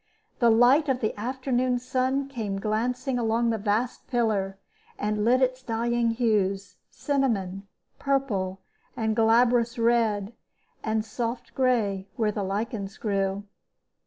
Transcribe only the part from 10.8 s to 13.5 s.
and soft gray where the lichens grew.